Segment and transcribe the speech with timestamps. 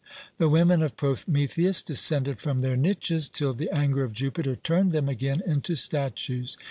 [0.39, 5.07] The women of Prometheus descended from their niches, till the anger of Jupiter turned them
[5.07, 6.57] again into statues.